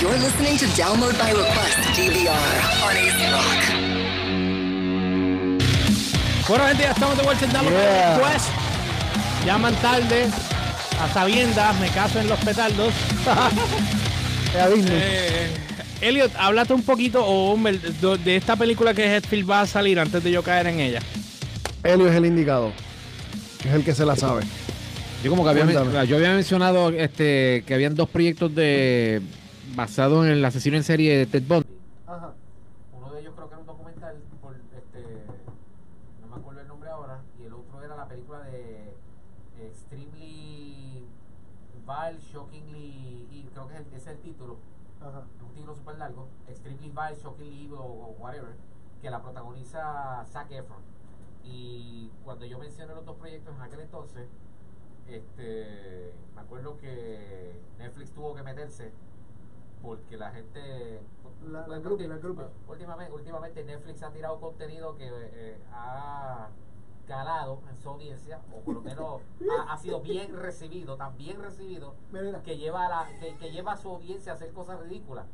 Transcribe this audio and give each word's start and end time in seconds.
You're 0.00 0.16
listening 0.18 0.56
to 0.58 0.66
Download 0.80 1.18
by 1.18 1.30
Request 1.32 1.78
DVR 1.98 2.54
on 2.86 2.96
AC 2.96 3.18
Rock. 3.32 3.62
Bueno, 6.48 6.66
gente, 6.68 6.82
ya 6.84 6.92
estamos 6.92 7.16
de 7.16 7.24
vuelta 7.24 7.44
en 7.44 7.52
Download 7.52 7.72
Yeah. 7.72 8.16
by 8.16 8.24
Request. 8.24 8.48
Llaman 9.44 9.74
tarde, 9.82 10.28
a 11.02 11.08
sabiendas, 11.12 11.80
me 11.80 11.88
caso 11.88 12.20
en 12.20 12.28
los 12.28 12.38
petardos. 12.40 12.94
Eh, 14.54 15.50
Elliot, 16.00 16.32
háblate 16.38 16.72
un 16.72 16.82
poquito 16.82 17.22
o 17.22 17.52
Homer, 17.52 17.78
de, 17.78 18.36
esta 18.36 18.56
película 18.56 18.94
que 18.94 19.04
Hetfield 19.14 19.48
va 19.48 19.60
a 19.60 19.66
salir 19.66 20.00
antes 20.00 20.24
de 20.24 20.30
yo 20.30 20.42
caer 20.42 20.68
en 20.68 20.80
ella. 20.80 21.00
Helio 21.84 22.08
es 22.08 22.16
el 22.16 22.24
indicado. 22.24 22.72
Es 23.62 23.74
el 23.74 23.84
que 23.84 23.94
se 23.94 24.06
la 24.06 24.16
sabe. 24.16 24.44
Yo 25.22 25.30
como 25.30 25.44
que 25.44 25.50
había, 25.50 26.04
yo 26.04 26.16
había 26.16 26.32
mencionado 26.32 26.88
este 26.90 27.62
que 27.66 27.74
habían 27.74 27.94
dos 27.94 28.08
proyectos 28.08 28.54
de 28.54 29.20
basados 29.74 30.26
en 30.26 30.32
el 30.32 30.44
asesino 30.44 30.76
en 30.76 30.84
serie 30.84 31.16
de 31.16 31.26
Ted 31.26 31.42
Bundy. 31.46 31.68
Ajá. 32.06 32.34
Uno 32.92 33.12
de 33.12 33.20
ellos 33.20 33.34
creo 33.34 33.48
que 33.48 33.54
era 33.54 33.60
un 33.60 33.66
documental 33.66 34.16
por 34.40 34.56
este 34.56 35.26
no 36.20 36.28
me 36.28 36.36
acuerdo 36.36 36.60
el 36.60 36.68
nombre 36.68 36.90
ahora 36.90 37.20
y 37.38 37.44
el 37.44 37.52
otro 37.52 37.82
era 37.82 37.96
la 37.96 38.06
película 38.06 38.40
de 38.40 38.94
Extremely 39.60 41.04
Vile, 41.86 42.20
Shockingly 42.20 43.26
Evil, 43.30 43.50
creo 43.52 43.68
que 43.68 43.74
es 43.74 43.80
el, 43.80 43.86
ese 43.86 43.96
es 43.96 44.06
el 44.08 44.18
título, 44.18 44.58
Ajá. 45.00 45.24
es 45.36 45.42
un 45.42 45.54
título 45.54 45.74
súper 45.74 45.96
largo, 45.98 46.28
Extremely 46.48 46.90
Vile, 46.90 47.16
Shockingly 47.22 47.64
Evil 47.64 47.78
o, 47.78 47.84
o 47.84 48.16
whatever, 48.18 48.54
que 49.00 49.10
la 49.10 49.22
protagoniza 49.22 50.24
Zac 50.26 50.50
Efron. 50.50 50.82
Y 51.44 52.10
cuando 52.24 52.44
yo 52.44 52.58
mencioné 52.58 52.94
los 52.94 53.06
dos 53.06 53.16
proyectos 53.16 53.54
en 53.56 53.62
aquel 53.62 53.80
entonces, 53.80 54.28
este, 55.08 56.12
me 56.34 56.42
acuerdo 56.42 56.76
que 56.76 57.58
Netflix 57.78 58.10
tuvo 58.12 58.34
que 58.34 58.42
meterse 58.42 58.92
porque 59.82 60.16
la 60.16 60.30
gente 60.30 61.00
La- 61.46 61.60
la 61.66 61.78
la 61.78 61.78
groupie. 61.78 62.08
últimamente, 62.68 63.12
últimamente 63.12 63.64
Netflix 63.64 64.02
ha 64.02 64.10
tirado 64.10 64.40
contenido 64.40 64.96
que 64.96 65.08
eh, 65.08 65.62
ha 65.72 66.48
calado 67.06 67.60
en 67.70 67.76
su 67.78 67.88
audiencia 67.88 68.40
o 68.54 68.60
por 68.60 68.74
lo 68.74 68.80
menos 68.82 69.22
ha, 69.58 69.72
ha 69.72 69.76
sido 69.78 70.00
bien 70.00 70.36
recibido 70.36 70.96
tan 70.96 71.16
bien 71.16 71.40
recibido 71.40 71.94
Mira, 72.12 72.42
que 72.42 72.58
lleva 72.58 72.84
a 72.84 72.88
la, 72.88 73.18
que, 73.18 73.36
que 73.38 73.50
lleva 73.50 73.72
a 73.72 73.76
su 73.76 73.88
audiencia 73.88 74.32
a 74.32 74.34
hacer 74.34 74.52
cosas 74.52 74.78
ridículas 74.80 75.24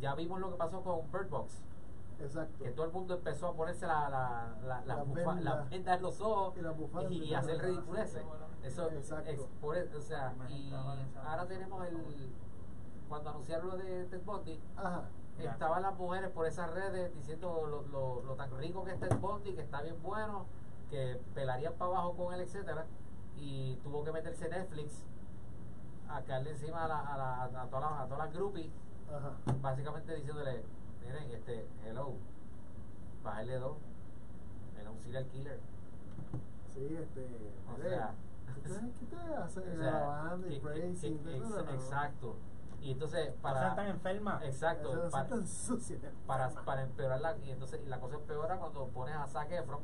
ya 0.00 0.14
vimos 0.14 0.38
lo 0.40 0.50
que 0.50 0.56
pasó 0.56 0.82
con 0.82 1.10
Bird 1.10 1.28
Box 1.28 1.62
Exacto. 2.20 2.62
que 2.64 2.70
todo 2.70 2.86
el 2.86 2.92
mundo 2.92 3.14
empezó 3.14 3.48
a 3.48 3.54
ponerse 3.54 3.86
la, 3.86 4.08
la, 4.08 4.56
la, 4.64 4.84
la, 4.86 5.64
vendas 5.64 5.96
en 5.96 6.02
los 6.02 6.20
ojos 6.20 6.54
Y 7.10 7.24
y, 7.24 7.34
hacer 7.34 7.60
ridiculeces. 7.60 8.24
Eso 8.62 8.90
Exacto. 8.90 9.30
es 9.30 9.40
por 9.60 9.76
e- 9.76 9.94
o 9.94 10.00
sea, 10.00 10.32
y 10.48 10.72
ahora 10.72 11.46
tenemos 11.46 11.86
el 11.86 11.96
cuando 13.08 13.30
anunciaron 13.30 13.68
lo 13.68 13.76
de 13.76 14.04
Ted 14.06 14.22
Bundy, 14.24 14.60
Ajá. 14.76 15.04
estaban 15.38 15.82
las 15.82 15.94
mujeres 15.96 16.30
por 16.30 16.46
esas 16.46 16.70
redes 16.72 17.14
diciendo 17.14 17.66
lo, 17.68 17.82
lo, 17.88 18.22
lo 18.22 18.34
tan 18.34 18.50
rico 18.58 18.84
que 18.84 18.92
es 18.92 19.00
Ted 19.00 19.16
Bundy, 19.18 19.54
que 19.54 19.62
está 19.62 19.82
bien 19.82 19.96
bueno, 20.02 20.46
que 20.90 21.20
pelarían 21.34 21.74
para 21.74 21.90
abajo 21.92 22.16
con 22.16 22.34
él, 22.34 22.40
etcétera, 22.40 22.86
y 23.36 23.76
tuvo 23.76 24.04
que 24.04 24.12
meterse 24.12 24.48
Netflix 24.48 25.04
a 26.08 26.22
caerle 26.22 26.50
encima 26.50 26.84
a, 26.84 26.88
la, 26.88 27.00
a, 27.00 27.16
la, 27.18 27.62
a, 27.62 27.66
todas 27.68 27.90
las, 27.90 28.00
a 28.00 28.04
todas 28.04 28.18
las 28.26 28.32
groupies 28.34 28.70
Ajá. 29.12 29.32
básicamente 29.60 30.14
diciéndole, 30.14 30.62
miren, 31.04 31.30
este, 31.30 31.66
hello, 31.84 32.14
bájale 33.22 33.58
dos, 33.58 33.76
era 34.80 34.90
un 34.90 34.98
serial 35.00 35.26
killer. 35.26 35.60
Sí, 36.72 36.96
este. 37.00 37.26
O 37.72 37.80
sea, 37.80 38.14
¿qué 38.54 38.60
te- 38.68 38.90
¿Qué 39.00 39.06
te 39.16 39.34
hace? 39.34 39.60
O 39.60 39.62
sea, 39.64 39.74
Grabando 39.74 40.46
y 40.48 40.60
no. 41.40 41.70
exacto. 41.74 42.36
Y 42.86 42.92
entonces, 42.92 43.28
No 43.34 43.42
para. 43.42 43.60
sean 43.60 43.76
tan 43.76 43.86
enfermas. 43.88 44.42
Exacto. 44.44 44.94
No 44.94 45.10
para, 45.10 45.26
tan 45.28 45.44
para, 46.26 46.48
para 46.64 46.82
empeorar 46.82 47.20
la. 47.20 47.34
Y 47.44 47.50
entonces, 47.50 47.80
y 47.84 47.88
la 47.88 47.98
cosa 47.98 48.14
empeora 48.16 48.56
cuando 48.56 48.86
pones 48.88 49.14
a 49.16 49.26
Zac 49.26 49.50
Efron, 49.50 49.80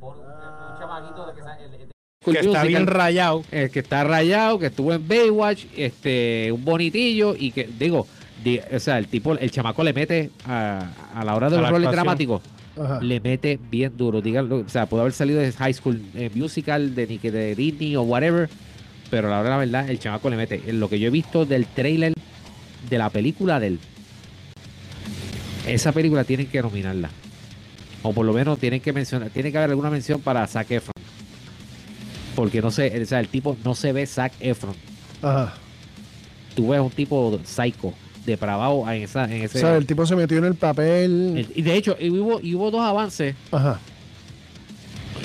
por 0.00 0.16
un, 0.18 0.24
Ah. 0.26 0.70
un 0.74 0.78
chamaquito 0.80 1.26
de 1.26 1.32
que. 1.34 1.40
el- 1.40 1.74
el- 1.82 1.88
Que 2.24 2.38
está 2.40 2.62
bien 2.64 2.86
rayado. 2.86 3.42
el 3.50 3.70
que 3.70 3.80
está 3.80 4.02
rayado, 4.04 4.58
que 4.58 4.66
estuvo 4.66 4.92
en 4.92 5.06
Baywatch, 5.06 5.66
este, 5.76 6.50
un 6.52 6.64
bonitillo 6.64 7.34
y 7.36 7.50
que, 7.52 7.64
digo, 7.66 8.06
di- 8.44 8.60
o 8.74 8.78
sea, 8.80 8.98
el 8.98 9.08
tipo, 9.08 9.34
el 9.34 9.50
chamaco 9.50 9.82
le 9.84 9.92
mete 9.92 10.30
a, 10.46 10.88
a 11.14 11.24
la 11.24 11.34
hora 11.36 11.50
de 11.50 11.58
los 11.60 11.68
roles 11.70 11.90
dramáticos, 11.90 12.42
Ajá. 12.80 13.00
le 13.00 13.18
mete 13.20 13.58
bien 13.70 13.96
duro. 13.96 14.20
Díganlo, 14.20 14.58
o 14.58 14.68
sea, 14.68 14.86
puede 14.86 15.02
haber 15.02 15.12
salido 15.12 15.40
de 15.40 15.50
High 15.52 15.74
School 15.74 16.00
eh, 16.14 16.30
Musical, 16.34 16.94
de, 16.94 17.08
Nick- 17.08 17.30
de 17.30 17.54
Disney 17.56 17.96
o 17.96 18.02
whatever, 18.02 18.48
pero 19.12 19.28
la 19.28 19.42
de 19.42 19.50
la 19.50 19.58
verdad, 19.58 19.90
el 19.90 19.98
chamaco 19.98 20.30
le 20.30 20.36
mete. 20.38 20.62
En 20.66 20.80
lo 20.80 20.88
que 20.88 20.98
yo 20.98 21.08
he 21.08 21.10
visto 21.10 21.44
del 21.44 21.66
trailer 21.66 22.14
de 22.88 22.96
la 22.98 23.10
película 23.10 23.60
de 23.60 23.66
él, 23.66 23.78
esa 25.66 25.92
película 25.92 26.24
tienen 26.24 26.46
que 26.46 26.62
nominarla. 26.62 27.10
O 28.02 28.14
por 28.14 28.24
lo 28.24 28.32
menos 28.32 28.58
tienen 28.58 28.80
que 28.80 28.90
mencionar, 28.94 29.28
tiene 29.28 29.52
que 29.52 29.58
haber 29.58 29.68
alguna 29.68 29.90
mención 29.90 30.22
para 30.22 30.46
Zac 30.46 30.70
Efron. 30.70 30.92
Porque 32.34 32.62
no 32.62 32.70
sé, 32.70 33.02
o 33.02 33.04
sea, 33.04 33.20
el 33.20 33.28
tipo 33.28 33.54
no 33.64 33.74
se 33.74 33.92
ve 33.92 34.06
Zac 34.06 34.32
Efron. 34.40 34.74
Ajá. 35.20 35.52
Tú 36.56 36.68
ves 36.68 36.80
un 36.80 36.88
tipo 36.90 37.38
psycho, 37.44 37.92
depravado 38.24 38.90
en, 38.90 39.02
esa, 39.02 39.24
en 39.26 39.42
O 39.42 39.44
ese. 39.44 39.60
sea, 39.60 39.76
el 39.76 39.84
tipo 39.84 40.06
se 40.06 40.16
metió 40.16 40.38
en 40.38 40.46
el 40.46 40.54
papel. 40.54 41.36
el- 41.36 41.52
y 41.54 41.60
de 41.60 41.76
hecho, 41.76 41.98
y 42.00 42.08
hubo, 42.08 42.40
y 42.40 42.54
hubo 42.54 42.70
dos 42.70 42.80
avances. 42.82 43.34
Ajá. 43.50 43.78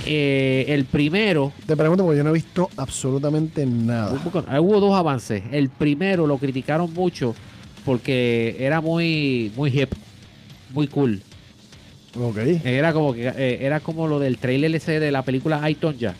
Eh, 0.09 0.65
el 0.69 0.85
primero, 0.85 1.51
Te 1.65 1.75
pregunto 1.75 2.03
porque 2.03 2.17
yo 2.17 2.23
no 2.23 2.29
he 2.29 2.33
visto 2.33 2.69
absolutamente 2.77 3.65
nada. 3.65 4.13
hubo, 4.13 4.43
ah, 4.47 4.61
hubo 4.61 4.79
dos 4.79 4.95
avances. 4.97 5.43
El 5.51 5.69
primero 5.69 6.25
lo 6.27 6.37
criticaron 6.37 6.93
mucho 6.93 7.35
porque 7.85 8.55
era 8.59 8.79
muy, 8.81 9.51
muy 9.55 9.69
hip, 9.77 9.91
muy 10.73 10.87
cool. 10.87 11.21
Ok. 12.19 12.37
Era 12.63 12.93
como 12.93 13.13
que 13.13 13.27
eh, 13.27 13.59
era 13.61 13.79
como 13.81 14.07
lo 14.07 14.19
del 14.19 14.37
trailer 14.37 14.73
ese 14.75 14.99
de 14.99 15.11
la 15.11 15.21
película 15.23 15.69
I, 15.69 15.75
Tonya. 15.75 16.15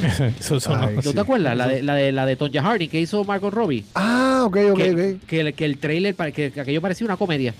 Eso 0.40 0.60
son- 0.60 0.82
Ay, 0.82 0.96
¿No 0.96 1.02
sí. 1.02 1.12
te 1.12 1.20
acuerdas? 1.20 1.56
La 1.56 1.66
de, 1.68 1.82
la 1.82 1.94
de 1.94 2.12
la 2.12 2.24
de 2.24 2.36
Tonya 2.36 2.62
Harding 2.62 2.88
que 2.88 3.00
hizo 3.00 3.22
Margot 3.24 3.52
Robbie. 3.52 3.84
Ah, 3.94 4.44
ok, 4.46 4.56
ok, 4.72 4.76
que, 4.78 4.90
ok. 5.18 5.26
que 5.26 5.40
el, 5.40 5.54
que 5.54 5.64
el 5.64 5.78
trailer, 5.78 6.14
que 6.32 6.52
aquello 6.58 6.80
parecía 6.80 7.04
una 7.04 7.16
comedia. 7.16 7.52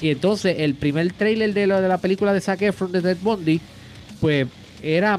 Y 0.00 0.10
entonces 0.10 0.56
el 0.60 0.74
primer 0.74 1.12
trailer 1.12 1.52
de 1.54 1.66
la, 1.66 1.80
de 1.80 1.88
la 1.88 1.98
película 1.98 2.32
de 2.32 2.40
Zac 2.40 2.62
Efron 2.62 2.92
de 2.92 3.02
Ted 3.02 3.16
Bundy, 3.20 3.60
pues 4.20 4.46
era, 4.82 5.18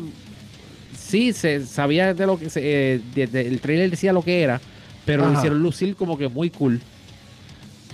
sí, 0.98 1.34
se 1.34 1.66
sabía 1.66 2.14
de 2.14 2.26
lo 2.26 2.40
que, 2.40 2.50
se, 2.50 2.62
eh, 2.96 3.02
de- 3.14 3.28
de- 3.28 3.48
el 3.48 3.60
trailer 3.60 3.90
decía 3.92 4.14
lo 4.14 4.22
que 4.22 4.42
era, 4.42 4.62
pero 5.06 5.26
lo 5.30 5.34
hicieron 5.38 5.62
lucir 5.62 5.96
como 5.96 6.18
que 6.18 6.28
muy 6.30 6.50
cool. 6.50 6.80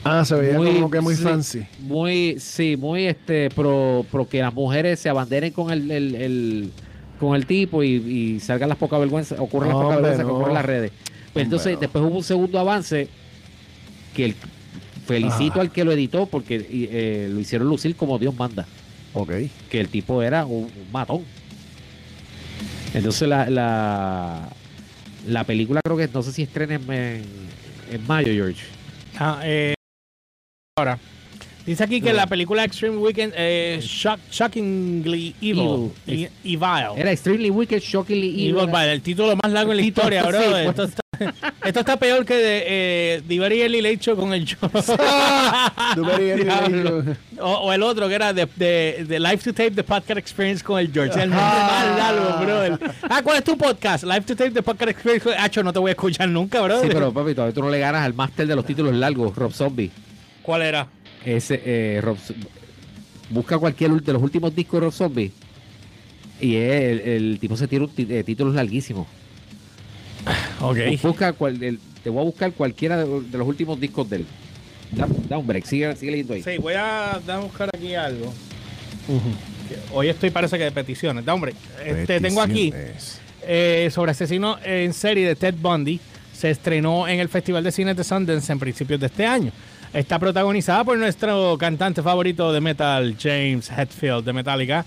Ah, 0.03 0.23
se 0.23 0.35
veía 0.35 0.57
como 0.57 0.91
que 0.91 1.01
muy 1.01 1.15
sí, 1.15 1.23
fancy. 1.23 1.65
Muy, 1.79 2.35
sí, 2.39 2.77
muy 2.77 3.05
este, 3.07 3.49
pro, 3.49 4.05
pro 4.11 4.29
que 4.29 4.39
las 4.39 4.53
mujeres 4.53 4.99
se 4.99 5.09
abanderen 5.09 5.51
con 5.51 5.71
el, 5.71 5.89
el- 5.89 6.15
el- 6.15 6.71
con 7.19 7.35
el 7.35 7.47
tipo 7.47 7.81
y, 7.81 7.93
y 7.95 8.39
salgan 8.41 8.69
las 8.69 8.77
pocas 8.77 8.99
vergüenzas, 8.99 9.39
ocurren 9.39 9.69
las 9.69 9.77
pocas 9.77 9.95
vergüenzas 9.95 10.19
que 10.25 10.27
no. 10.27 10.33
ocurren 10.35 10.49
en 10.51 10.55
las 10.55 10.65
redes. 10.65 10.91
Pues 11.33 11.43
entonces, 11.45 11.79
después 11.79 12.03
hubo 12.05 12.17
un 12.17 12.23
segundo 12.23 12.59
avance 12.59 13.07
que 14.15 14.25
el, 14.25 14.35
felicito 15.05 15.61
al 15.61 15.71
que 15.71 15.83
lo 15.83 15.91
editó 15.91 16.25
porque 16.25 16.65
eh, 16.69 17.29
lo 17.31 17.39
hicieron 17.39 17.67
lucir 17.67 17.95
como 17.95 18.17
Dios 18.19 18.35
manda, 18.35 18.65
Ok. 19.13 19.31
que 19.69 19.79
el 19.79 19.89
tipo 19.89 20.21
era 20.21 20.45
un, 20.45 20.63
un 20.65 20.91
matón. 20.91 21.23
Entonces 22.93 23.27
la, 23.27 23.49
la, 23.49 24.49
la 25.27 25.43
película 25.43 25.81
creo 25.83 25.97
que 25.97 26.07
no 26.07 26.23
sé 26.23 26.31
si 26.31 26.43
estrena 26.43 26.75
en, 26.75 26.91
en, 26.91 27.23
en 27.91 28.07
mayo, 28.07 28.31
George. 28.33 28.63
Ah, 29.17 29.41
eh, 29.43 29.73
ahora. 30.77 30.97
Dice 31.65 31.83
aquí 31.83 31.99
que 31.99 32.13
la 32.13 32.27
película 32.27 32.63
Extreme 32.63 32.97
Weekend 32.97 33.33
eh, 33.35 33.79
Shock- 33.81 34.19
Shockingly 34.31 35.33
Evil, 35.41 35.91
Evil. 36.05 36.29
y, 36.43 36.51
y 36.53 36.55
Vile. 36.57 36.89
Era 36.95 37.11
Extremely 37.11 37.49
Wicked, 37.49 37.79
Shockingly 37.81 38.49
Evil 38.49 38.69
Evil. 38.69 38.75
El 38.89 39.01
título 39.01 39.35
más 39.41 39.51
largo 39.51 39.71
en 39.71 39.77
la 39.77 39.83
historia, 39.83 40.23
bro. 40.23 40.39
sí, 40.43 40.45
esto, 40.69 40.83
está, 40.83 41.01
esto 41.65 41.79
está 41.79 41.97
peor 41.97 42.25
que 42.25 42.35
de 42.35 42.63
eh, 43.27 43.69
Lecho 43.81 44.15
con 44.15 44.33
el 44.33 44.45
show. 44.45 44.69
O, 47.37 47.51
o 47.51 47.73
el 47.73 47.83
otro 47.83 48.07
que 48.07 48.15
era 48.15 48.31
de, 48.33 48.47
de, 48.55 49.05
de 49.07 49.19
Live 49.19 49.37
to 49.37 49.51
Tape, 49.53 49.71
The 49.71 49.83
Podcast 49.83 50.17
Experience 50.17 50.63
con 50.63 50.79
el 50.79 50.91
George. 50.91 51.21
El 51.21 51.29
nombre 51.29 51.45
más 51.45 51.97
largo, 51.97 52.45
bro. 52.45 52.79
Ah, 53.09 53.21
¿cuál 53.21 53.37
es 53.37 53.43
tu 53.43 53.57
podcast? 53.57 54.05
Live 54.05 54.21
to 54.21 54.35
Tape, 54.35 54.51
The 54.51 54.63
Podcast 54.63 54.91
Experience 54.91 55.23
con 55.23 55.33
Hacho, 55.37 55.61
no 55.61 55.73
te 55.73 55.79
voy 55.79 55.89
a 55.89 55.91
escuchar 55.91 56.29
nunca, 56.29 56.61
bro. 56.61 56.81
Sí, 56.81 56.87
pero 56.87 57.11
papi, 57.11 57.33
todavía 57.35 57.53
tú 57.53 57.61
no 57.61 57.69
le 57.69 57.79
ganas 57.79 58.05
al 58.05 58.13
máster 58.13 58.47
de 58.47 58.55
los 58.55 58.65
títulos 58.65 58.93
largos, 58.93 59.35
Rob 59.35 59.51
Zombie. 59.51 59.91
¿Cuál 60.41 60.61
era? 60.61 60.87
Ese, 61.25 61.61
eh, 61.65 61.99
Rob, 62.01 62.17
busca 63.29 63.57
cualquier 63.57 63.91
de 63.91 64.13
los 64.13 64.21
últimos 64.21 64.55
discos 64.55 64.79
de 64.79 64.85
Rob 64.85 64.93
Zombie. 64.93 65.31
Y 66.39 66.55
el, 66.55 66.99
el 67.01 67.37
tipo 67.39 67.57
se 67.57 67.67
tira 67.67 67.83
un 67.83 67.91
eh, 67.97 68.23
títulos 68.23 68.55
larguísimos. 68.55 69.07
Busca 71.01 71.33
cual- 71.33 71.61
el- 71.63 71.79
te 72.03 72.09
voy 72.09 72.21
a 72.21 72.25
buscar 72.25 72.51
cualquiera 72.53 72.97
de, 72.97 73.21
de 73.21 73.37
los 73.37 73.47
últimos 73.47 73.79
discos 73.79 74.09
de 74.09 74.17
él. 74.17 74.25
Da, 74.91 75.07
da 75.27 75.37
un 75.37 75.47
break, 75.47 75.65
sigue, 75.65 75.95
sigue 75.95 76.11
leyendo 76.11 76.33
ahí. 76.35 76.43
Sí, 76.43 76.57
voy 76.59 76.73
a, 76.75 77.13
a 77.13 77.37
buscar 77.39 77.69
aquí 77.75 77.95
algo. 77.95 78.31
Hoy 79.93 80.09
estoy 80.09 80.29
parece 80.29 80.57
que 80.57 80.65
de 80.65 80.71
peticiones. 80.71 81.25
Da, 81.25 81.33
hombre, 81.33 81.53
este, 81.85 82.19
tengo 82.19 82.41
aquí 82.41 82.71
eh, 83.43 83.89
sobre 83.91 84.11
asesino 84.11 84.57
en 84.63 84.93
serie 84.93 85.27
de 85.27 85.35
Ted 85.35 85.55
Bundy. 85.59 85.99
se 86.33 86.49
estrenó 86.49 87.07
en 87.07 87.19
el 87.19 87.29
Festival 87.29 87.63
de 87.63 87.71
Cine 87.71 87.93
de 87.93 88.03
Sundance 88.03 88.51
en 88.51 88.59
principios 88.59 88.99
de 88.99 89.05
este 89.07 89.25
año. 89.25 89.51
Está 89.93 90.19
protagonizada 90.19 90.83
por 90.83 90.97
nuestro 90.97 91.57
cantante 91.57 92.01
favorito 92.03 92.51
de 92.51 92.59
metal, 92.61 93.15
James 93.19 93.71
Hetfield 93.71 94.25
de 94.25 94.33
Metallica, 94.33 94.85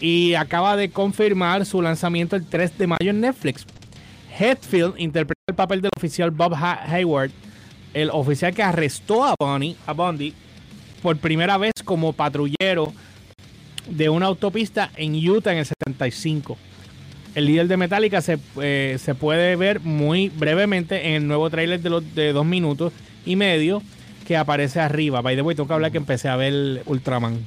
y 0.00 0.32
acaba 0.34 0.76
de 0.76 0.90
confirmar 0.90 1.66
su 1.66 1.82
lanzamiento 1.82 2.36
el 2.36 2.46
3 2.46 2.78
de 2.78 2.86
mayo 2.86 3.10
en 3.10 3.20
Netflix. 3.20 3.66
Hetfield 4.40 4.94
interpreta 4.98 5.40
el 5.48 5.54
papel 5.54 5.80
del 5.82 5.90
oficial 5.96 6.30
Bob 6.30 6.54
Ha- 6.54 6.84
Hayward, 6.90 7.30
el 7.94 8.10
oficial 8.10 8.54
que 8.54 8.62
arrestó 8.62 9.24
a 9.24 9.34
Bonnie, 9.38 9.76
a 9.86 9.94
por 11.02 11.16
primera 11.18 11.58
vez 11.58 11.72
como 11.84 12.12
patrullero 12.12 12.92
de 13.88 14.08
una 14.08 14.26
autopista 14.26 14.90
en 14.96 15.14
Utah 15.28 15.52
en 15.52 15.58
el 15.58 15.66
75. 15.66 16.56
El 17.34 17.46
líder 17.46 17.68
de 17.68 17.76
Metallica 17.76 18.20
se, 18.20 18.38
eh, 18.60 18.96
se 19.00 19.14
puede 19.14 19.56
ver 19.56 19.80
muy 19.80 20.28
brevemente 20.30 21.08
en 21.08 21.14
el 21.14 21.26
nuevo 21.26 21.48
tráiler 21.50 21.80
de, 21.80 21.90
los- 21.90 22.14
de 22.14 22.32
dos 22.32 22.44
minutos 22.46 22.92
y 23.24 23.36
medio 23.36 23.82
que 24.26 24.36
aparece 24.36 24.80
arriba. 24.80 25.20
By 25.22 25.36
the 25.36 25.42
way, 25.42 25.54
tengo 25.56 25.66
que 25.68 25.74
hablar 25.74 25.90
que 25.92 25.98
empecé 25.98 26.28
a 26.28 26.36
ver 26.36 26.82
Ultraman. 26.86 27.38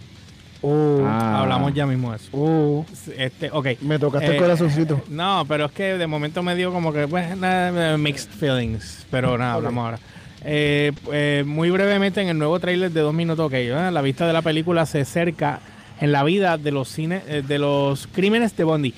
Ah. 0.65 1.42
Hablamos 1.42 1.74
ya 1.74 1.86
mismo 1.86 2.12
de 2.12 2.18
eso. 2.18 2.30
uh, 2.31 2.86
Este, 3.18 3.50
ok. 3.51 3.68
me 3.81 4.00
tocaste 4.00 4.27
el 4.27 4.36
Eh, 4.36 4.38
corazoncito. 4.38 5.01
No, 5.10 5.45
pero 5.48 5.65
es 5.65 5.71
que 5.71 5.98
de 5.98 6.07
momento 6.07 6.42
me 6.44 6.56
dio 6.56 6.71
como 6.71 6.94
que, 6.94 7.07
pues, 7.07 7.36
nada, 7.38 7.98
mixed 7.98 8.30
feelings. 8.31 9.06
Pero 9.12 9.38
nada, 9.38 9.54
hablamos 9.56 9.83
ahora. 9.86 10.00
Eh, 10.45 10.92
eh, 11.12 11.44
muy 11.45 11.69
brevemente, 11.69 12.21
en 12.21 12.30
el 12.30 12.38
nuevo 12.38 12.60
tráiler 12.60 12.92
de 12.92 13.01
dos 13.01 13.13
minutos, 13.13 13.45
ok, 13.45 13.51
¿verdad? 13.54 13.92
la 13.94 14.01
vista 14.01 14.27
de 14.27 14.33
la 14.33 14.42
película 14.42 14.86
se 14.86 15.01
acerca 15.01 15.60
en 16.01 16.12
la 16.12 16.24
vida 16.24 16.57
de 16.57 16.71
los 16.71 16.89
cines, 16.89 17.24
eh, 17.27 17.44
de 17.48 17.60
los 17.60 18.07
crímenes 18.07 18.56
de 18.57 18.63
Bondi. 18.65 18.94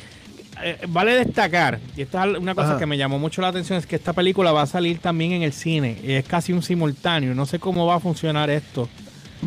Eh, 0.63 0.77
vale 0.87 1.13
destacar, 1.13 1.79
y 1.97 2.01
esta 2.03 2.25
es 2.25 2.37
una 2.37 2.55
cosa 2.55 2.69
Ajá. 2.71 2.79
que 2.79 2.85
me 2.85 2.97
llamó 2.97 3.19
mucho 3.19 3.41
la 3.41 3.49
atención, 3.49 3.77
es 3.77 3.85
que 3.85 3.97
esta 3.97 4.13
película 4.13 4.53
va 4.53 4.61
a 4.61 4.65
salir 4.65 4.99
también 4.99 5.33
en 5.33 5.43
el 5.43 5.51
cine. 5.53 5.97
Y 6.03 6.13
es 6.13 6.25
casi 6.25 6.53
un 6.53 6.63
simultáneo. 6.63 7.35
No 7.35 7.45
sé 7.45 7.59
cómo 7.59 7.85
va 7.85 7.95
a 7.95 7.99
funcionar 7.99 8.49
esto. 8.49 8.87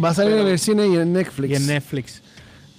Va 0.02 0.10
a 0.10 0.14
salir 0.14 0.32
pero- 0.32 0.46
en 0.46 0.52
el 0.52 0.58
cine 0.58 0.86
y 0.88 0.96
en 0.96 1.12
Netflix. 1.12 1.50
Y 1.50 1.54
en 1.54 1.66
Netflix. 1.66 2.22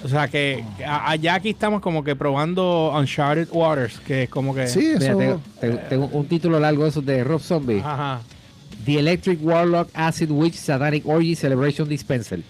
O 0.04 0.08
sea 0.08 0.28
que 0.30 0.64
a- 0.86 1.10
allá 1.12 1.36
aquí 1.36 1.50
estamos 1.50 1.82
como 1.82 2.04
que 2.04 2.16
probando 2.16 2.94
Uncharted 2.98 3.50
Waters, 3.52 4.00
que 4.00 4.24
es 4.24 4.30
como 4.30 4.56
que... 4.56 4.68
Sí, 4.68 4.94
Mira, 4.98 5.08
eso. 5.12 5.18
tengo, 5.18 5.42
tengo- 5.60 5.78
tengo 5.90 6.06
un 6.14 6.26
título 6.28 6.60
largo 6.60 6.84
de 6.84 6.90
esos 6.90 7.06
de 7.06 7.24
Rob 7.24 7.42
Zombie. 7.42 7.80
Ajá. 7.84 8.22
The 8.86 9.00
Electric 9.00 9.40
Warlock 9.42 9.90
Acid 9.94 10.32
Witch 10.32 10.54
Satanic 10.56 11.06
Orgy 11.06 11.36
Celebration 11.36 11.90
Dispenser. 11.90 12.42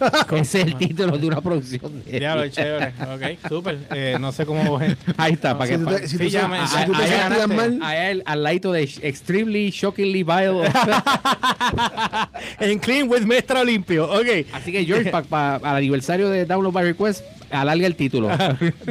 Ese 0.36 0.60
es 0.60 0.66
el 0.66 0.76
título 0.76 1.16
de 1.18 1.26
una 1.26 1.40
producción 1.40 2.02
de 2.04 2.18
Diablo, 2.18 2.48
chévere. 2.48 2.92
Ok, 3.14 3.48
súper. 3.48 3.78
Eh, 3.90 4.16
no 4.20 4.32
sé 4.32 4.46
cómo... 4.46 4.78
Ahí 5.16 5.32
está, 5.34 5.56
para 5.58 5.66
Si 5.66 5.72
que 5.72 5.78
tú 5.78 5.84
pa- 5.84 5.96
te, 5.96 6.08
si 6.08 6.18
tú 6.18 6.24
si 6.30 6.30
tú 6.30 6.38
te 6.40 6.46
ahí 6.56 6.66
sentías 6.66 7.30
ganaste. 7.30 7.46
mal, 7.54 7.78
a 7.82 8.10
él 8.10 8.22
al 8.26 8.42
ladito 8.42 8.72
de 8.72 8.82
Extremely 8.82 9.70
Shockingly 9.70 10.22
Vile. 10.22 10.70
En 12.60 12.78
Clean 12.78 13.08
with 13.08 13.22
Mestra 13.22 13.64
Limpio. 13.64 14.04
Ok. 14.10 14.46
Así 14.52 14.72
que 14.72 14.84
George, 14.84 15.10
para 15.28 15.56
el 15.56 15.64
aniversario 15.76 16.28
de 16.28 16.44
Download 16.46 16.72
by 16.72 16.84
Request, 16.84 17.24
alarga 17.50 17.86
el 17.86 17.96
título. 17.96 18.28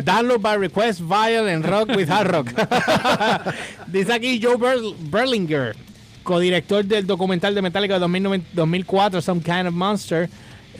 Download 0.03 0.39
by 0.41 0.57
request, 0.57 0.99
violent 1.01 1.65
rock 1.65 1.89
with 1.95 2.09
hard 2.09 2.31
rock. 2.31 2.47
Dice 3.87 4.13
aquí 4.13 4.39
Joe 4.41 4.57
Ber- 4.57 4.95
Berlinger, 4.99 5.75
codirector 6.23 6.83
del 6.85 7.05
documental 7.07 7.55
de 7.55 7.61
Metallica 7.61 7.93
de 7.95 7.99
2009 8.01 8.43
2004, 8.53 9.21
Some 9.21 9.41
Kind 9.41 9.67
of 9.67 9.73
Monster. 9.73 10.29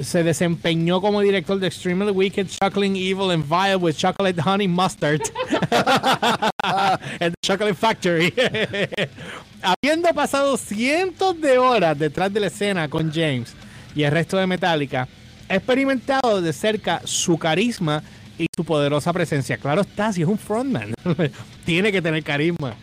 Se 0.01 0.23
desempeñó 0.23 1.01
como 1.01 1.21
director 1.21 1.59
de 1.59 1.67
Extremely 1.67 2.11
Wicked, 2.11 2.47
Chuckling 2.47 2.95
Evil 2.95 3.31
and 3.31 3.47
Vile 3.47 3.75
with 3.75 3.95
Chocolate 3.95 4.41
Honey 4.41 4.67
Mustard. 4.67 5.21
en 7.19 7.31
The 7.31 7.37
Chocolate 7.41 7.75
Factory. 7.75 8.33
Habiendo 9.61 10.09
pasado 10.13 10.55
cientos 10.57 11.39
de 11.41 11.57
horas 11.57 11.99
detrás 11.99 12.31
de 12.33 12.39
la 12.39 12.47
escena 12.47 12.87
con 12.87 13.11
James 13.11 13.53
y 13.93 14.03
el 14.03 14.11
resto 14.11 14.37
de 14.37 14.47
Metallica, 14.47 15.07
ha 15.49 15.55
experimentado 15.55 16.41
de 16.41 16.53
cerca 16.53 17.01
su 17.03 17.37
carisma 17.37 18.01
y 18.37 18.47
su 18.55 18.63
poderosa 18.63 19.11
presencia. 19.11 19.57
Claro 19.57 19.81
está, 19.81 20.13
si 20.13 20.21
es 20.21 20.27
un 20.27 20.37
frontman, 20.37 20.93
tiene 21.65 21.91
que 21.91 22.01
tener 22.01 22.23
carisma. 22.23 22.75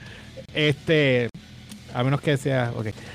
Este, 0.53 1.29
a 1.97 2.05
menos 2.05 2.21
que 2.21 2.37
sea. 2.37 2.73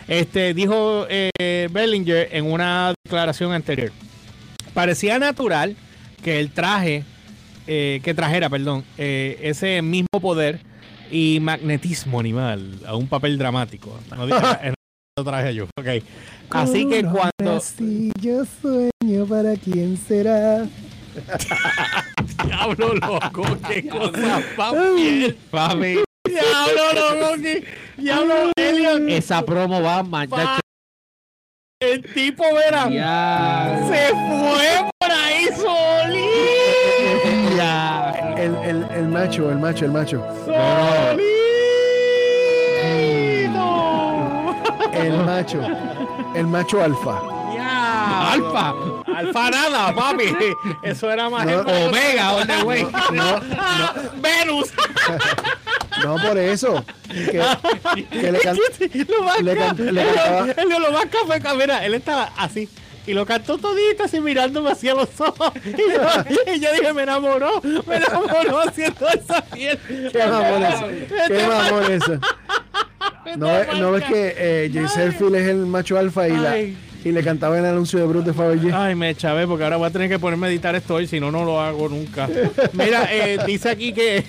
Este 0.07 0.55
dijo 0.55 1.05
eh, 1.07 1.69
Bellinger 1.71 2.29
en 2.31 2.51
una 2.51 2.95
declaración 3.03 3.53
anterior. 3.53 3.91
Parecía 4.73 5.19
natural 5.19 5.75
que 6.23 6.39
el 6.39 6.49
traje, 6.51 7.03
eh, 7.67 8.01
que 8.03 8.15
trajera, 8.15 8.49
perdón, 8.49 8.83
eh, 8.97 9.37
ese 9.43 9.83
mismo 9.83 10.19
poder 10.19 10.61
y 11.11 11.39
magnetismo 11.41 12.19
animal 12.19 12.79
a 12.87 12.95
un 12.95 13.07
papel 13.07 13.37
dramático. 13.37 13.99
No 14.09 14.25
lo 15.17 15.23
traje 15.23 15.53
yo, 15.53 15.65
ok. 15.77 16.03
Así 16.49 16.89
que 16.89 17.03
cuando 17.03 17.59
Si 17.59 18.11
yo 18.19 18.43
sueño 18.61 19.27
para 19.27 19.55
quién 19.57 19.95
será. 19.95 20.65
Diablo 22.45 22.95
loco, 22.95 23.43
qué 23.67 23.87
cosa 23.87 24.41
pa' 24.55 24.71
bien. 24.95 25.35
Papi, 25.51 25.99
Diablo 26.27 26.93
loco, 26.95 27.41
qué 27.43 27.63
diablo 28.01 28.51
Elliot. 28.56 29.09
esa 29.09 29.42
promo 29.44 29.81
va 29.81 29.98
a 30.00 30.03
manchar. 30.03 30.59
El 31.80 32.03
tipo, 32.13 32.44
verá, 32.53 32.83
se 33.88 34.09
fue 34.09 34.86
por 35.00 35.12
ahí 35.12 35.45
solito. 35.56 37.56
Ya. 37.57 38.36
El, 38.38 38.56
el, 38.57 38.86
el 38.92 39.07
macho, 39.07 39.50
el 39.51 39.57
macho, 39.59 39.86
el 39.86 39.92
macho. 39.92 40.24
Solito. 40.45 41.31
El 44.94 45.18
macho. 45.25 45.62
El 46.36 46.48
macho 46.48 46.83
alfa. 46.83 47.19
Ya. 47.56 48.31
Alfa. 48.33 48.74
Alfa 49.15 49.50
nada, 49.50 49.94
papi. 49.95 50.36
Eso 50.83 51.09
era 51.09 51.30
más 51.30 51.45
No, 51.45 51.62
Omega, 51.62 52.45
the 52.45 52.63
way. 52.63 52.83
No, 53.12 53.39
Venus. 54.21 54.71
No 56.03 56.15
por 56.18 56.38
eso. 56.38 56.83
Que, 57.09 57.42
que 58.12 58.31
le 58.31 58.39
can- 58.39 58.57
lo 59.09 59.24
más 59.24 59.42
le 59.42 59.56
ca- 59.56 59.75
can- 59.75 59.94
le 59.95 60.03
cantaba- 60.13 60.51
él, 60.51 60.69
lo 60.69 60.92
más 60.92 61.06
café, 61.06 61.42
ca- 61.42 61.53
mira, 61.56 61.86
él 61.86 61.94
estaba 61.94 62.31
así. 62.38 62.68
Y 63.07 63.13
lo 63.13 63.25
cantó 63.25 63.57
todito 63.57 64.03
así 64.03 64.21
mirándome 64.21 64.69
hacia 64.71 64.94
los 64.94 65.09
ojos. 65.19 65.51
Y 65.65 65.71
yo, 65.71 66.53
y 66.56 66.59
yo 66.59 66.69
dije, 66.74 66.94
me 66.94 67.03
enamoró, 67.03 67.59
me 67.88 67.95
enamoró 67.95 68.59
haciendo 68.62 69.07
esa 69.09 69.42
piel. 69.45 69.80
Qué 70.12 70.24
mamón 70.27 70.63
eso. 70.63 70.88
Qué 71.27 71.48
mamón 71.48 71.92
eso. 71.92 72.19
No, 73.38 73.48
ves- 73.48 73.68
no 73.80 73.92
ves 73.92 74.03
que 74.06 74.33
eh, 74.38 74.71
Jay 74.74 74.86
es 74.86 75.48
el 75.48 75.65
macho 75.65 75.98
alfa 75.98 76.27
y, 76.27 76.38
la, 76.38 76.60
y 76.60 76.75
le 77.12 77.24
cantaba 77.24 77.58
en 77.58 77.65
el 77.65 77.72
anuncio 77.72 77.98
de 77.98 78.05
Bruce 78.05 78.27
de 78.27 78.34
Fabergé. 78.34 78.72
Ay, 78.72 78.93
me 78.93 79.15
chavé, 79.15 79.48
porque 79.48 79.63
ahora 79.63 79.77
voy 79.77 79.88
a 79.88 79.91
tener 79.91 80.08
que 80.10 80.20
ponerme 80.20 80.48
a 80.48 80.50
editar 80.51 80.75
esto 80.75 80.96
hoy, 80.96 81.08
si 81.08 81.20
no, 81.20 81.31
no 81.31 81.43
lo 81.43 81.60
hago 81.60 81.89
nunca. 81.89 82.29
Mira, 82.74 83.08
eh, 83.12 83.39
dice 83.48 83.70
aquí 83.70 83.93
que. 83.93 84.24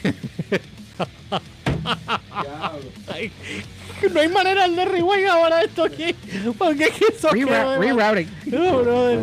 No 4.13 4.21
hay 4.21 4.29
manera 4.29 4.67
de 4.69 4.85
rewind 4.85 5.27
ahora 5.27 5.63
esto 5.63 5.85
aquí. 5.85 6.15
Porque 6.59 6.85
es 6.85 6.91
que 6.93 7.05
eso. 7.17 7.31
Rera- 7.31 7.79
Rerouting. 7.79 8.29
No, 8.47 8.79
brother. 8.79 9.21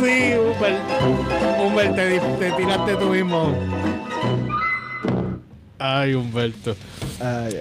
Sí, 0.00 0.34
Humbert. 0.36 1.60
Humbert, 1.60 1.96
te, 1.96 2.52
tiraste 2.52 2.96
tú 2.96 3.06
mismo. 3.06 3.54
Ay, 5.78 6.14
Humberto. 6.14 6.76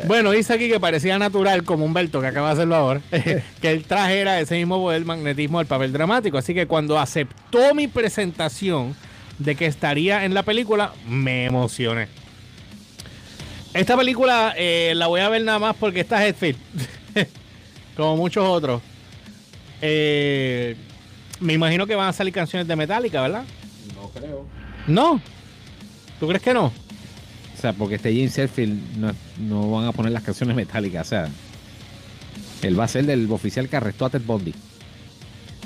Bueno, 0.06 0.32
dice 0.32 0.54
aquí 0.54 0.70
que 0.70 0.80
parecía 0.80 1.18
natural, 1.20 1.64
como 1.64 1.86
Humberto, 1.86 2.20
que 2.22 2.28
acaba 2.28 2.48
de 2.48 2.54
hacerlo 2.54 2.76
ahora, 2.76 3.02
que 3.62 3.72
él 3.72 3.84
trajera 3.84 4.40
ese 4.40 4.56
mismo 4.58 4.80
poder 4.80 5.06
magnetismo 5.06 5.58
del 5.60 5.68
papel 5.68 5.92
dramático. 5.94 6.38
Así 6.38 6.54
que 6.54 6.68
cuando 6.68 7.00
aceptó 7.00 7.74
mi 7.76 7.88
presentación 7.88 8.96
de 9.40 9.56
que 9.56 9.66
estaría 9.66 10.26
en 10.26 10.34
la 10.34 10.44
película, 10.44 10.94
me 11.08 11.46
emocioné. 11.46 12.08
Esta 13.74 13.96
película 13.96 14.54
eh, 14.58 14.94
la 14.96 15.08
voy 15.08 15.22
a 15.22 15.30
ver 15.30 15.44
nada 15.44 15.60
más 15.60 15.76
porque 15.76 16.02
está 16.02 16.26
Headfield, 16.26 16.58
como 17.96 18.18
muchos 18.18 18.46
otros. 18.46 18.82
Eh, 19.82 20.76
me 21.40 21.54
imagino 21.54 21.88
que 21.88 21.96
van 21.96 22.10
a 22.10 22.14
salir 22.14 22.34
canciones 22.34 22.68
de 22.68 22.76
Metallica, 22.76 23.22
¿verdad? 23.22 23.44
No 23.96 24.10
creo. 24.10 24.46
No. 24.88 25.22
¿Tú 26.20 26.28
crees 26.28 26.44
que 26.44 26.54
no? 26.54 26.66
O 26.66 27.62
sea, 27.62 27.74
porque 27.74 27.96
este 27.96 28.14
James 28.14 28.38
Hetfield 28.38 28.98
no, 28.98 29.14
no 29.40 29.72
van 29.72 29.86
a 29.86 29.92
poner 29.92 30.12
las 30.12 30.24
canciones 30.24 30.56
metálicas. 30.56 31.08
O 31.08 31.10
sea, 31.10 31.30
él 32.62 32.80
va 32.80 32.84
a 32.84 32.88
ser 32.88 33.06
del 33.06 33.32
oficial 33.32 33.70
que 33.70 33.76
arrestó 33.78 34.06
a 34.06 34.10
Ted 34.10 34.22
Bundy. 34.26 34.54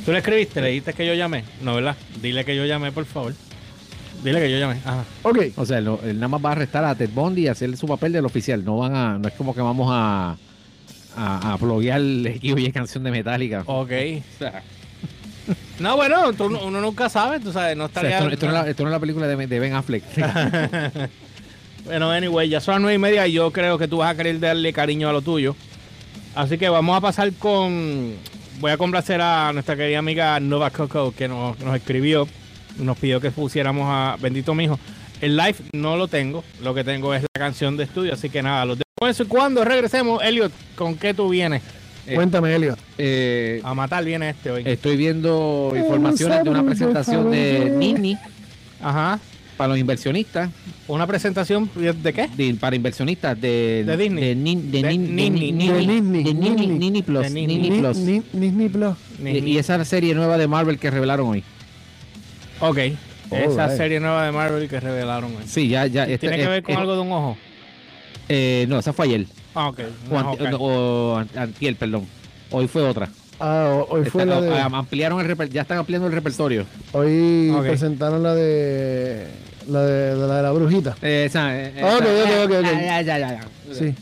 ¿Tú 0.06 0.12
le 0.12 0.20
escribiste? 0.20 0.62
¿Le 0.62 0.68
dijiste 0.70 0.94
que 0.94 1.08
yo 1.08 1.14
llamé? 1.14 1.44
No, 1.62 1.76
¿verdad? 1.76 1.96
Dile 2.22 2.46
que 2.46 2.56
yo 2.56 2.66
llamé, 2.66 2.92
por 2.92 3.06
favor. 3.06 3.34
Dile 4.26 4.40
que 4.42 4.52
yo 4.52 4.58
llamé. 4.60 4.80
Ajá. 4.84 5.04
Ok. 5.24 5.38
O 5.56 5.66
sea, 5.66 5.78
él, 5.78 5.86
no- 5.86 6.00
él 6.04 6.16
nada 6.16 6.28
más 6.28 6.44
va 6.44 6.50
a 6.50 6.52
arrestar 6.54 6.84
a 6.84 6.96
Ted 6.96 7.10
Bundy 7.14 7.44
y 7.44 7.48
hacer 7.48 7.76
su 7.78 7.88
papel 7.88 8.12
del 8.12 8.26
oficial. 8.26 8.66
No 8.66 8.78
van 8.78 8.96
a, 8.96 9.18
no 9.18 9.28
es 9.28 9.34
como 9.36 9.54
que 9.56 9.62
vamos 9.62 9.88
a 9.92 10.36
a, 11.18 11.54
a 11.54 11.58
bloguear 11.58 12.02
y 12.02 12.52
oye 12.52 12.72
canción 12.74 13.04
de 13.06 13.12
Metallica. 13.12 13.64
Ok. 13.68 13.92
O 14.36 14.38
sea, 14.40 14.64
No, 15.80 15.96
bueno, 15.96 16.34
tú- 16.34 16.46
uno 16.46 16.82
nunca 16.82 17.08
sabe, 17.08 17.40
tú 17.40 17.52
sabes, 17.54 17.78
no 17.78 17.86
o 17.86 17.88
sea, 17.88 18.02
estaría... 18.02 18.18
esto, 18.18 18.30
esto 18.32 18.46
no 18.48 18.52
es 18.58 18.64
la, 18.64 18.70
esto 18.70 18.84
no 18.84 18.90
es 18.90 18.94
la 18.94 19.00
película 19.00 19.28
de, 19.28 19.48
de 19.48 19.60
Ben 19.60 19.74
Affleck. 19.74 20.04
Bueno, 21.86 22.10
anyway, 22.12 22.50
ya 22.50 22.60
son 22.62 22.74
las 22.74 22.82
nueve 22.82 22.96
y 22.96 22.98
media 22.98 23.28
y 23.28 23.34
yo 23.34 23.52
creo 23.52 23.78
que 23.78 23.88
tú 23.88 23.98
vas 23.98 24.12
a 24.12 24.18
querer 24.18 24.40
darle 24.40 24.74
cariño 24.74 25.08
a 25.08 25.14
lo 25.14 25.22
tuyo. 25.22 25.56
Así 26.34 26.58
que 26.58 26.68
vamos 26.68 26.98
a 26.98 27.02
pasar 27.02 27.32
con. 27.34 28.14
Voy 28.60 28.72
a 28.72 28.78
complacer 28.78 29.22
a 29.22 29.52
nuestra 29.54 29.76
querida 29.76 30.00
amiga 30.00 30.40
Nova 30.40 30.72
Coco 30.72 31.14
que 31.16 31.28
nos, 31.28 31.60
nos 31.60 31.76
escribió. 31.76 32.28
Nos 32.78 32.98
pidió 32.98 33.20
que 33.22 33.32
pusiéramos 33.32 33.86
a 33.88 34.18
Bendito 34.22 34.54
Mijo. 34.54 34.80
El 35.22 35.38
live 35.38 35.56
no 35.74 35.96
lo 35.96 36.08
tengo. 36.08 36.44
Lo 36.64 36.74
que 36.74 36.84
tengo 36.84 37.14
es 37.14 37.22
la 37.24 37.28
canción 37.40 37.78
de 37.78 37.86
estudio. 37.86 38.14
Así 38.14 38.30
que 38.30 38.42
nada, 38.42 38.66
los 38.66 38.78
dejo 38.78 39.10
eso. 39.10 39.24
Y 39.24 39.28
cuando 39.28 39.64
regresemos, 39.64 40.22
Elliot, 40.24 40.52
¿con 40.76 40.96
qué 40.96 41.14
tú 41.14 41.30
vienes? 41.30 41.62
Eh, 42.08 42.14
Cuéntame, 42.16 42.54
Elio. 42.54 42.78
Eh, 42.98 43.62
A 43.64 43.74
matar 43.74 44.04
viene 44.06 44.30
este 44.30 44.52
hoy. 44.52 44.64
estoy 44.66 44.96
viendo 44.98 45.74
informaciones 45.76 46.44
de 46.44 46.50
una 46.50 46.64
presentación 46.64 47.32
de 47.32 47.74
Nini 47.76 48.16
Ajá. 48.80 49.20
para 49.58 49.70
los 49.70 49.80
inversionistas, 49.80 50.52
¿Una 50.88 51.08
presentación 51.08 51.68
de 51.76 52.14
qué? 52.14 52.30
de- 52.38 52.54
para 52.60 52.76
inversionistas 52.76 53.42
de, 53.42 53.84
De 53.88 53.98
Disney. 53.98 54.24
de, 54.24 54.36
Nin- 54.36 54.62
de 54.70 54.82
De 54.84 54.90
Nin- 54.92 55.02
de 55.08 55.30
Nini. 55.30 55.52
Nini- 55.52 55.68
De 55.72 55.86
Nini. 55.88 56.24
de 56.24 56.34
Nini- 56.78 57.02
Plus, 57.02 57.24
De 57.24 57.30
Nini. 57.32 57.58
Nini 57.58 57.70
Ni- 57.72 57.80
Plus. 58.70 58.96
Plus. 59.18 59.44
Y 59.44 59.58
esa 59.58 59.84
serie 59.84 60.14
nueva 60.14 60.38
de 60.38 60.48
Marvel 60.48 60.78
que 60.78 60.92
revelaron 60.92 61.28
hoy. 61.30 61.44
Ok. 62.70 62.78
Esa 63.32 63.76
serie 63.76 64.00
nueva 64.00 64.26
de 64.26 64.32
Marvel 64.32 64.70
que 64.70 64.80
revelaron 64.80 65.36
hoy. 65.36 65.44
Sí, 65.48 65.68
ya, 65.68 65.88
ya. 65.88 66.04
este- 66.04 66.20
¿Tiene 66.20 66.38
que 66.38 66.48
ver 66.48 66.64
con 66.64 66.76
algo 66.78 66.94
de 66.96 67.02
un 67.02 67.12
ojo? 67.12 67.38
eh, 68.30 68.66
no, 68.70 68.80
esa 68.80 68.94
fue 68.94 69.06
ayer. 69.06 69.26
Ah, 69.54 69.68
ok. 69.70 69.80
O, 70.10 70.14
No, 70.14 70.32
anti- 70.32 70.44
ok. 70.46 70.56
o 70.60 71.16
an- 71.18 71.30
antier, 71.36 71.76
perdón. 71.76 72.06
Hoy 72.52 72.68
fue 72.68 72.84
otra. 72.84 73.10
Ah, 73.40 73.70
ho- 73.74 73.88
hoy 73.90 74.06
fue 74.06 74.24
Está- 74.24 74.36
la 74.36 74.42
de. 74.42 74.60
ah, 74.60 74.70
ampliaron 74.72 75.20
el 75.20 75.28
reper- 75.38 75.50
ya 75.50 75.62
están 75.64 75.78
ampliando 75.80 76.08
el 76.08 76.14
repertorio. 76.14 76.66
Hoy 76.94 77.50
Ok. 77.50 77.64
presentaron 77.66 78.22
la 78.24 78.34
de. 78.36 79.28
La 79.68 79.82
de, 79.82 80.16
de 80.16 80.28
la 80.28 80.36
de 80.38 80.44
la 80.44 80.52
brujita. 80.52 80.96
Eh, 81.02 81.26
esa, 81.28 81.58
eh, 81.60 81.74
Ah, 81.82 81.98
ok, 81.98 82.06
esa- 82.06 82.44
ok, 82.46 82.52
ok, 82.52 82.58
ok. 82.60 82.64
Ya, 82.64 83.02
ya, 83.02 83.02
ya, 83.02 83.18
ya, 83.18 83.30
ya. 83.32 83.74
Sí. 83.74 83.96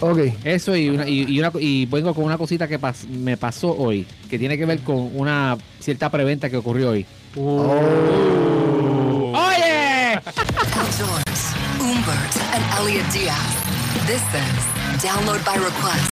Ok. 0.00 0.18
Eso 0.44 0.76
y, 0.76 0.88
una, 0.90 1.08
y, 1.08 1.24
y 1.28 1.38
una- 1.40 1.50
y 1.58 1.86
vengo 1.86 2.14
con 2.14 2.24
una 2.24 2.38
cosita 2.38 2.68
que 2.68 2.78
pas- 2.78 3.06
me 3.08 3.36
pasó 3.36 3.76
hoy, 3.76 4.06
que 4.30 4.38
tiene 4.38 4.56
que 4.56 4.66
ver 4.66 4.78
con 4.80 5.10
una 5.14 5.56
cierta 5.80 6.10
preventa 6.10 6.48
que 6.50 6.56
ocurrió 6.58 6.90
hoy. 6.90 7.06
¡Oye! 7.38 9.32
Outdoors, 10.74 11.54
Umbert 11.78 12.36
and 12.54 12.64
Elliot 12.78 13.04
Diaz. 13.12 13.54
This 14.06 14.22
is 14.22 14.64
Download 15.04 15.44
by 15.44 15.56
Request 15.56 16.15